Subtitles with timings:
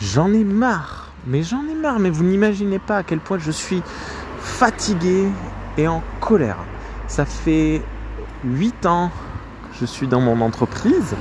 [0.00, 3.50] J'en ai marre, mais j'en ai marre, mais vous n'imaginez pas à quel point je
[3.50, 3.82] suis
[4.38, 5.28] fatigué
[5.76, 6.56] et en colère.
[7.06, 7.82] Ça fait
[8.44, 9.10] 8 ans
[9.70, 11.14] que je suis dans mon entreprise,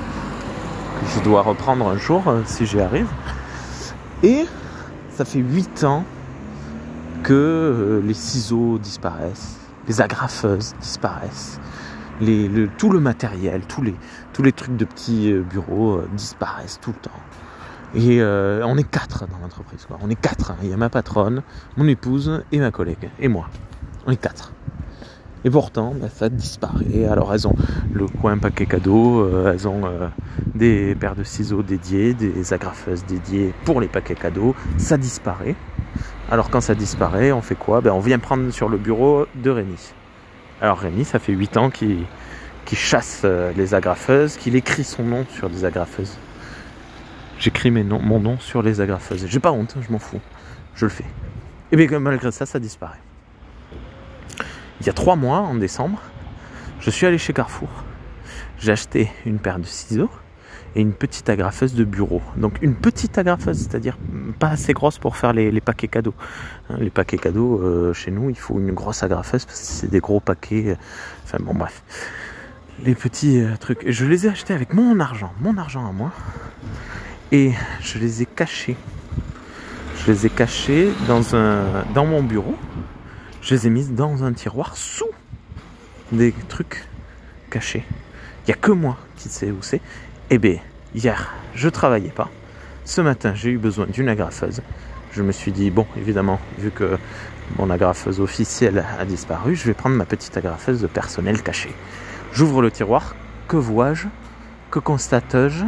[1.01, 3.09] que je dois reprendre un jour euh, si j'y arrive.
[4.23, 4.45] Et
[5.09, 6.05] ça fait 8 ans
[7.23, 9.57] que euh, les ciseaux disparaissent,
[9.89, 11.59] les agrafeuses disparaissent,
[12.77, 17.48] tout le matériel, tous les, trucs de petits euh, bureaux disparaissent tout le temps.
[17.95, 19.87] Et euh, on est quatre dans l'entreprise.
[20.01, 20.53] On est quatre.
[20.61, 21.41] Il y a ma patronne,
[21.75, 23.09] mon épouse et ma collègue.
[23.19, 23.47] Et moi.
[24.05, 24.53] On est quatre.
[25.43, 27.05] Et pourtant, bah, ça disparaît.
[27.09, 27.55] Alors elles ont
[27.93, 30.07] le coin paquet cadeau, euh, elles ont euh,
[30.53, 34.53] des paires de ciseaux dédiés, des agrafeuses dédiées pour les paquets cadeaux.
[34.77, 35.55] Ça disparaît.
[36.29, 37.81] Alors quand ça disparaît, on fait quoi?
[37.81, 39.93] Ben, On vient prendre sur le bureau de Rémi.
[40.61, 42.05] Alors Rémi, ça fait 8 ans qu'il
[42.71, 43.25] chasse
[43.55, 46.17] les agrafeuses, qu'il écrit son nom sur des agrafeuses.
[47.39, 49.25] J'écris mon nom sur les agrafeuses.
[49.25, 50.19] J'ai pas honte, je m'en fous.
[50.75, 51.05] Je le fais.
[51.71, 52.99] Et bien malgré ça, ça disparaît.
[54.81, 56.01] Il y a trois mois, en décembre,
[56.81, 57.69] je suis allé chez Carrefour.
[58.59, 60.09] J'ai acheté une paire de ciseaux
[60.75, 62.21] et une petite agrafeuse de bureau.
[62.35, 63.97] Donc une petite agrafeuse, c'est-à-dire
[64.37, 66.13] pas assez grosse pour faire les, paquets cadeaux.
[66.69, 69.89] Hein, Les paquets cadeaux, euh, chez nous, il faut une grosse agrafeuse parce que c'est
[69.89, 70.71] des gros paquets.
[70.71, 70.75] euh,
[71.23, 71.83] Enfin bon, bref.
[72.83, 73.89] Les petits euh, trucs.
[73.89, 76.11] Je les ai achetés avec mon argent, mon argent à moi.
[77.31, 78.75] Et je les ai cachés.
[79.97, 82.55] Je les ai cachés dans, mon bureau.
[83.41, 85.09] Je les ai mises dans un tiroir sous
[86.11, 86.85] des trucs
[87.51, 87.85] cachés.
[88.41, 89.81] Il n'y a que moi qui sais où c'est.
[90.31, 90.57] Eh bien,
[90.95, 92.29] hier, je travaillais pas.
[92.83, 94.61] Ce matin, j'ai eu besoin d'une agrafeuse.
[95.11, 96.97] Je me suis dit, bon, évidemment, vu que
[97.59, 101.75] mon agrafeuse officielle a disparu, je vais prendre ma petite agrafeuse de personnel cachée.
[102.33, 103.15] J'ouvre le tiroir.
[103.47, 104.07] Que vois-je?
[104.71, 105.65] Que constate-je?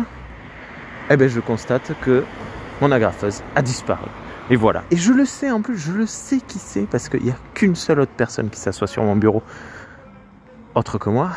[1.13, 2.23] Eh bien, je constate que
[2.79, 4.07] mon agrafeuse a disparu.
[4.49, 4.85] Et voilà.
[4.91, 7.37] Et je le sais en plus, je le sais qui c'est, parce qu'il n'y a
[7.53, 9.43] qu'une seule autre personne qui s'assoit sur mon bureau,
[10.73, 11.31] autre que moi.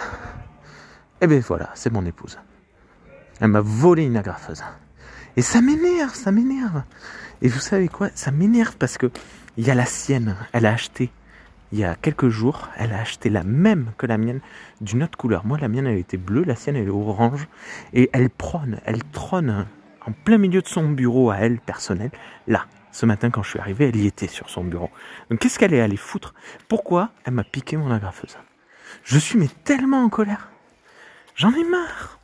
[1.20, 2.38] Eh bien voilà, c'est mon épouse.
[3.40, 4.62] Elle m'a volé une agrafeuse.
[5.36, 6.84] Et ça m'énerve, ça m'énerve.
[7.42, 8.10] Et vous savez quoi?
[8.14, 9.10] Ça m'énerve parce que
[9.56, 10.36] il y a la sienne.
[10.52, 11.10] Elle a acheté
[11.74, 14.38] il y a quelques jours, elle a acheté la même que la mienne
[14.80, 15.44] d'une autre couleur.
[15.44, 17.48] Moi, la mienne, elle était bleue, la sienne, elle est orange.
[17.92, 19.66] Et elle prône, elle trône
[20.06, 22.12] en plein milieu de son bureau à elle, personnel.
[22.46, 24.88] Là, ce matin, quand je suis arrivé, elle y était sur son bureau.
[25.30, 26.32] Donc, qu'est-ce qu'elle est allée foutre?
[26.68, 28.38] Pourquoi elle m'a piqué mon agrafeuse?
[29.02, 30.50] Je suis mais tellement en colère.
[31.34, 32.20] J'en ai marre.